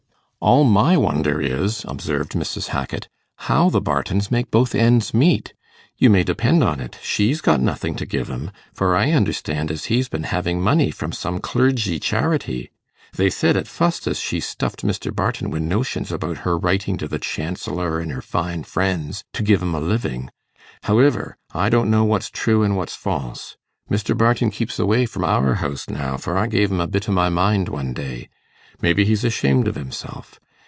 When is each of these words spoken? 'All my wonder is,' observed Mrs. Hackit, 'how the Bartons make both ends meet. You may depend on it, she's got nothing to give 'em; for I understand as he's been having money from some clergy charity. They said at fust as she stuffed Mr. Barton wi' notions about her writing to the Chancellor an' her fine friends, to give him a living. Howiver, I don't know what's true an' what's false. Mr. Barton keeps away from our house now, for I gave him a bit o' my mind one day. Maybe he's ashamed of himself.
'All 0.43 0.63
my 0.63 0.97
wonder 0.97 1.39
is,' 1.39 1.85
observed 1.87 2.31
Mrs. 2.31 2.69
Hackit, 2.69 3.07
'how 3.41 3.69
the 3.69 3.79
Bartons 3.79 4.31
make 4.31 4.49
both 4.49 4.73
ends 4.73 5.13
meet. 5.13 5.53
You 5.99 6.09
may 6.09 6.23
depend 6.23 6.63
on 6.63 6.79
it, 6.79 6.97
she's 7.03 7.41
got 7.41 7.61
nothing 7.61 7.93
to 7.97 8.07
give 8.07 8.27
'em; 8.27 8.49
for 8.73 8.95
I 8.95 9.11
understand 9.11 9.69
as 9.69 9.85
he's 9.85 10.09
been 10.09 10.23
having 10.23 10.59
money 10.59 10.89
from 10.89 11.11
some 11.11 11.37
clergy 11.41 11.99
charity. 11.99 12.71
They 13.15 13.29
said 13.29 13.55
at 13.55 13.67
fust 13.67 14.07
as 14.07 14.19
she 14.19 14.39
stuffed 14.39 14.81
Mr. 14.83 15.15
Barton 15.15 15.51
wi' 15.51 15.59
notions 15.59 16.11
about 16.11 16.39
her 16.39 16.57
writing 16.57 16.97
to 16.97 17.07
the 17.07 17.19
Chancellor 17.19 18.01
an' 18.01 18.09
her 18.09 18.23
fine 18.23 18.63
friends, 18.63 19.23
to 19.33 19.43
give 19.43 19.61
him 19.61 19.75
a 19.75 19.79
living. 19.79 20.31
Howiver, 20.85 21.35
I 21.53 21.69
don't 21.69 21.91
know 21.91 22.03
what's 22.03 22.31
true 22.31 22.63
an' 22.63 22.73
what's 22.73 22.95
false. 22.95 23.57
Mr. 23.91 24.17
Barton 24.17 24.49
keeps 24.49 24.79
away 24.79 25.05
from 25.05 25.23
our 25.23 25.53
house 25.61 25.87
now, 25.87 26.17
for 26.17 26.35
I 26.35 26.47
gave 26.47 26.71
him 26.71 26.81
a 26.81 26.87
bit 26.87 27.07
o' 27.07 27.11
my 27.11 27.29
mind 27.29 27.69
one 27.69 27.93
day. 27.93 28.27
Maybe 28.83 29.05
he's 29.05 29.23
ashamed 29.23 29.67
of 29.67 29.75
himself. 29.75 30.39